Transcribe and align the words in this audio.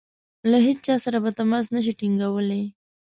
له 0.49 0.57
هیچا 0.67 0.95
سره 1.03 1.17
به 1.23 1.31
تماس 1.39 1.65
نه 1.75 1.81
شي 1.85 1.93
ټینګولای. 1.99 2.63